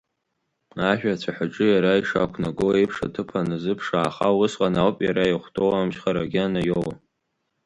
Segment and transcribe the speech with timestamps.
[0.89, 6.93] Ажәа ацәаҳәаҿы иара ишақәнагоу еиԥш аҭыԥ аназыԥшааха, усҟан ауп иара иахәҭоу амчхарагьы анаиоуа.